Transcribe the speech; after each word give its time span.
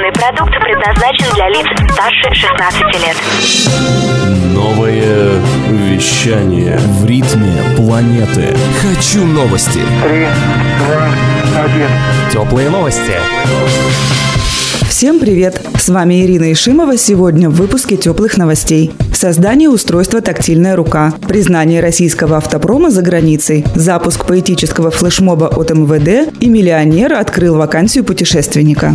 Информационный 0.00 0.12
продукт 0.12 0.54
предназначен 0.60 1.26
для 1.34 1.48
лиц 1.48 1.66
старше 1.92 2.34
16 2.34 2.82
лет. 3.02 3.16
Новое 4.54 5.40
вещание 5.68 6.78
в 6.78 7.06
ритме 7.06 7.62
планеты. 7.76 8.56
Хочу 8.80 9.24
новости. 9.26 9.80
Три, 10.02 10.26
два, 10.78 11.64
один. 11.64 11.88
Теплые 12.32 12.70
новости. 12.70 13.12
Всем 14.88 15.18
привет! 15.18 15.60
С 15.76 15.88
вами 15.88 16.24
Ирина 16.24 16.50
Ишимова. 16.50 16.96
Сегодня 16.96 17.50
в 17.50 17.54
выпуске 17.54 17.96
теплых 17.96 18.38
новостей. 18.38 18.92
Создание 19.20 19.68
устройства 19.68 20.22
«Тактильная 20.22 20.76
рука», 20.76 21.12
признание 21.28 21.82
российского 21.82 22.38
автопрома 22.38 22.88
за 22.88 23.02
границей, 23.02 23.66
запуск 23.74 24.24
поэтического 24.24 24.90
флешмоба 24.90 25.44
от 25.44 25.68
МВД 25.68 26.32
и 26.40 26.48
миллионер 26.48 27.12
открыл 27.12 27.56
вакансию 27.56 28.02
путешественника. 28.02 28.94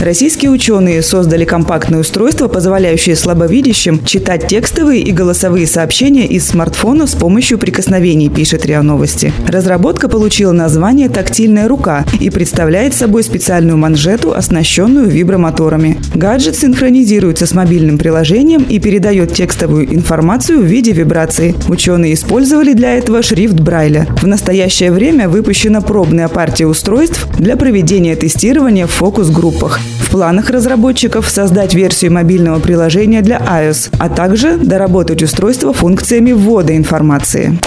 Российские 0.00 0.50
ученые 0.50 1.02
создали 1.02 1.44
компактное 1.44 2.00
устройство, 2.00 2.46
позволяющее 2.46 3.16
слабовидящим 3.16 4.04
читать 4.04 4.46
текстовые 4.46 5.02
и 5.02 5.12
голосовые 5.12 5.66
сообщения 5.66 6.26
из 6.26 6.46
смартфона 6.46 7.06
с 7.06 7.14
помощью 7.14 7.58
прикосновений, 7.58 8.28
пишет 8.28 8.64
РИА 8.64 8.82
Новости. 8.82 9.32
Разработка 9.46 10.08
получила 10.08 10.52
название 10.52 11.08
«Тактильная 11.08 11.66
рука» 11.68 12.04
и 12.20 12.30
представляет 12.30 12.94
собой 12.94 13.24
специальную 13.24 13.76
манжету, 13.76 14.34
оснащенную 14.34 15.08
вибромоторами. 15.08 15.98
Гаджет 16.14 16.56
синхронизируется 16.56 17.46
с 17.46 17.54
мобильным 17.54 17.98
приложением 17.98 18.62
и 18.68 18.78
передает 18.78 19.32
текстовую 19.38 19.94
информацию 19.94 20.58
в 20.58 20.64
виде 20.64 20.90
вибрации. 20.90 21.54
Ученые 21.68 22.14
использовали 22.14 22.72
для 22.72 22.94
этого 22.94 23.22
шрифт 23.22 23.54
Брайля. 23.54 24.08
В 24.20 24.26
настоящее 24.26 24.90
время 24.90 25.28
выпущена 25.28 25.80
пробная 25.80 26.26
партия 26.26 26.66
устройств 26.66 27.28
для 27.38 27.56
проведения 27.56 28.16
тестирования 28.16 28.88
в 28.88 28.90
фокус-группах. 28.90 29.78
В 30.08 30.10
планах 30.10 30.48
разработчиков 30.48 31.28
создать 31.28 31.74
версию 31.74 32.14
мобильного 32.14 32.60
приложения 32.60 33.20
для 33.20 33.36
iOS, 33.36 33.90
а 33.98 34.08
также 34.08 34.56
доработать 34.56 35.22
устройство 35.22 35.74
функциями 35.74 36.32
ввода 36.32 36.74
информации. 36.74 37.58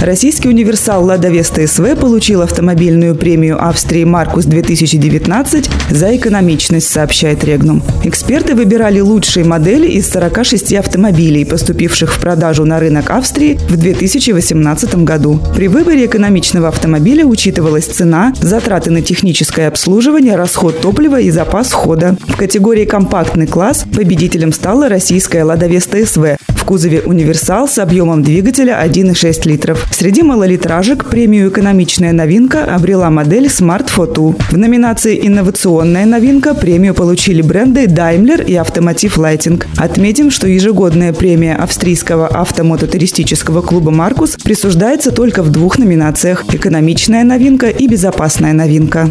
Российский 0.00 0.48
универсал 0.48 1.04
«Лада 1.04 1.28
Веста 1.28 1.66
СВ» 1.66 1.96
получил 1.96 2.42
автомобильную 2.42 3.14
премию 3.14 3.64
Австрии 3.64 4.04
«Маркус-2019» 4.04 5.68
за 5.90 6.16
экономичность, 6.16 6.90
сообщает 6.90 7.44
Регнум. 7.44 7.82
Эксперты 8.02 8.54
выбирали 8.54 9.00
лучшие 9.00 9.44
модели 9.44 9.86
из 9.86 10.10
46 10.10 10.74
автомобилей, 10.74 11.44
поступивших 11.44 12.14
в 12.14 12.18
продажу 12.18 12.64
на 12.64 12.80
рынок 12.80 13.10
Австрии 13.10 13.58
в 13.68 13.76
2018 13.76 14.96
году. 15.04 15.38
При 15.54 15.68
выборе 15.68 16.06
экономичного 16.06 16.68
автомобиля 16.68 17.24
учитывалась 17.24 17.86
цена, 17.86 18.32
затраты 18.40 18.90
на 18.90 19.00
техническое 19.00 19.68
обслуживание, 19.68 20.36
расход 20.36 20.80
топлива 20.80 21.20
и 21.20 21.30
запас 21.30 21.72
хода. 21.72 21.83
В 21.84 22.36
категории 22.38 22.86
«Компактный 22.86 23.46
класс» 23.46 23.84
победителем 23.94 24.54
стала 24.54 24.88
российская 24.88 25.44
«Лада 25.44 25.66
Веста 25.66 26.04
СВ» 26.06 26.38
в 26.48 26.64
кузове 26.64 27.02
«Универсал» 27.02 27.68
с 27.68 27.78
объемом 27.78 28.22
двигателя 28.22 28.82
1,6 28.82 29.46
литров. 29.46 29.86
Среди 29.90 30.22
малолитражек 30.22 31.04
премию 31.04 31.50
«Экономичная 31.50 32.12
новинка» 32.12 32.64
обрела 32.64 33.10
модель 33.10 33.48
Smart 33.48 33.90
Photo. 33.94 34.34
В 34.50 34.56
номинации 34.56 35.26
«Инновационная 35.26 36.06
новинка» 36.06 36.54
премию 36.54 36.94
получили 36.94 37.42
бренды 37.42 37.84
Daimler 37.84 38.42
и 38.42 38.54
Automotive 38.54 39.18
Lighting. 39.18 39.62
Отметим, 39.76 40.30
что 40.30 40.48
ежегодная 40.48 41.12
премия 41.12 41.54
австрийского 41.54 42.28
автомототуристического 42.28 43.60
клуба 43.60 43.90
«Маркус» 43.90 44.36
присуждается 44.42 45.10
только 45.10 45.42
в 45.42 45.50
двух 45.50 45.78
номинациях– 45.78 46.46
«Экономичная 46.50 47.24
новинка» 47.24 47.66
и 47.66 47.86
«Безопасная 47.86 48.54
новинка». 48.54 49.10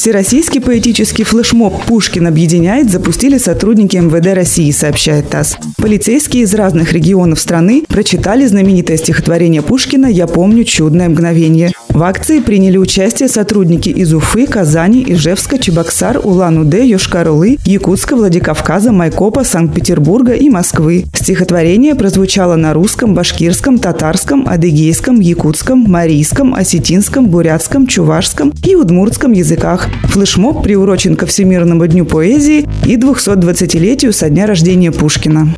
Всероссийский 0.00 0.62
поэтический 0.62 1.24
флешмоб 1.24 1.74
«Пушкин 1.84 2.26
объединяет» 2.26 2.90
запустили 2.90 3.36
сотрудники 3.36 3.98
МВД 3.98 4.34
России, 4.34 4.70
сообщает 4.70 5.28
ТАСС. 5.28 5.58
Полицейские 5.76 6.44
из 6.44 6.54
разных 6.54 6.94
регионов 6.94 7.38
страны 7.38 7.84
прочитали 7.86 8.46
знаменитое 8.46 8.96
стихотворение 8.96 9.60
Пушкина 9.60 10.06
«Я 10.06 10.26
помню 10.26 10.64
чудное 10.64 11.10
мгновение». 11.10 11.72
В 11.90 12.02
акции 12.02 12.38
приняли 12.38 12.78
участие 12.78 13.28
сотрудники 13.28 13.90
из 13.90 14.14
Уфы, 14.14 14.46
Казани, 14.46 15.04
Ижевска, 15.06 15.58
Чебоксар, 15.58 16.18
Улан-Удэ, 16.22 16.86
Йошкар-Олы, 16.86 17.58
Якутска, 17.66 18.16
Владикавказа, 18.16 18.92
Майкопа, 18.92 19.44
Санкт-Петербурга 19.44 20.32
и 20.32 20.48
Москвы. 20.48 21.04
Стихотворение 21.12 21.94
прозвучало 21.94 22.54
на 22.54 22.72
русском, 22.72 23.12
башкирском, 23.12 23.78
татарском, 23.78 24.48
адыгейском, 24.48 25.20
якутском, 25.20 25.80
марийском, 25.80 26.54
осетинском, 26.54 27.26
бурятском, 27.26 27.86
чувашском 27.86 28.54
и 28.64 28.76
удмуртском 28.76 29.32
языках. 29.32 29.89
Флешмоб 30.04 30.62
приурочен 30.62 31.16
ко 31.16 31.26
Всемирному 31.26 31.86
дню 31.86 32.04
поэзии 32.04 32.68
и 32.84 32.96
220-летию 32.96 34.12
со 34.12 34.28
дня 34.28 34.46
рождения 34.46 34.92
Пушкина. 34.92 35.54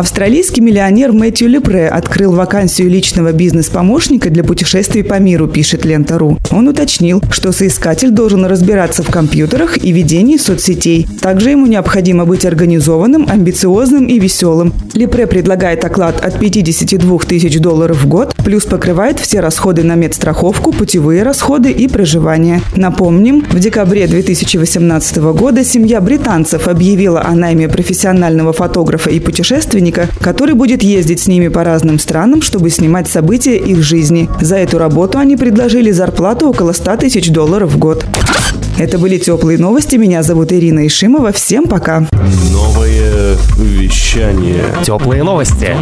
Австралийский 0.00 0.62
миллионер 0.62 1.12
Мэтью 1.12 1.46
Лепре 1.46 1.86
открыл 1.86 2.32
вакансию 2.32 2.88
личного 2.88 3.32
бизнес-помощника 3.32 4.30
для 4.30 4.42
путешествий 4.42 5.04
по 5.04 5.18
миру, 5.18 5.46
пишет 5.46 5.84
Лента.ру. 5.84 6.38
Он 6.50 6.68
уточнил, 6.68 7.22
что 7.30 7.52
соискатель 7.52 8.10
должен 8.10 8.46
разбираться 8.46 9.02
в 9.02 9.10
компьютерах 9.10 9.76
и 9.76 9.92
ведении 9.92 10.38
соцсетей. 10.38 11.06
Также 11.20 11.50
ему 11.50 11.66
необходимо 11.66 12.24
быть 12.24 12.46
организованным, 12.46 13.26
амбициозным 13.28 14.06
и 14.06 14.18
веселым. 14.18 14.72
Лепре 14.94 15.26
предлагает 15.26 15.84
оклад 15.84 16.24
от 16.24 16.40
52 16.40 17.18
тысяч 17.18 17.58
долларов 17.58 18.02
в 18.02 18.08
год, 18.08 18.34
плюс 18.42 18.64
покрывает 18.64 19.20
все 19.20 19.40
расходы 19.40 19.82
на 19.82 19.96
медстраховку, 19.96 20.72
путевые 20.72 21.24
расходы 21.24 21.72
и 21.72 21.86
проживание. 21.88 22.62
Напомним, 22.74 23.44
в 23.50 23.58
декабре 23.58 24.06
2018 24.06 25.18
года 25.18 25.62
семья 25.62 26.00
британцев 26.00 26.68
объявила 26.68 27.22
о 27.22 27.34
найме 27.34 27.68
профессионального 27.68 28.54
фотографа 28.54 29.10
и 29.10 29.20
путешественника 29.20 29.89
путешественника, 29.90 30.08
который 30.20 30.54
будет 30.54 30.82
ездить 30.82 31.20
с 31.20 31.26
ними 31.26 31.48
по 31.48 31.64
разным 31.64 31.98
странам, 31.98 32.42
чтобы 32.42 32.70
снимать 32.70 33.08
события 33.08 33.56
их 33.56 33.82
жизни. 33.82 34.28
За 34.40 34.56
эту 34.56 34.78
работу 34.78 35.18
они 35.18 35.36
предложили 35.36 35.90
зарплату 35.90 36.48
около 36.48 36.72
100 36.72 36.96
тысяч 36.98 37.30
долларов 37.30 37.72
в 37.72 37.78
год. 37.78 38.04
Это 38.78 38.98
были 38.98 39.18
теплые 39.18 39.58
новости. 39.58 39.96
Меня 39.96 40.22
зовут 40.22 40.52
Ирина 40.52 40.86
Ишимова. 40.86 41.32
Всем 41.32 41.64
пока. 41.64 42.06
Новое 42.52 43.36
вещание. 43.58 44.64
Теплые 44.84 45.22
новости. 45.22 45.76